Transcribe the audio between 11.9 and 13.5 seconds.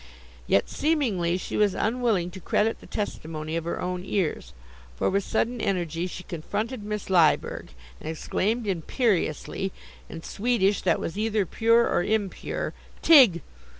impure: "_Tig.